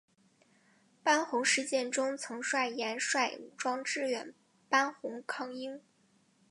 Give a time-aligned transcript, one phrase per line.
[1.03, 4.33] 班洪事件中曾率岩帅武装支援
[4.67, 5.79] 班洪抗英。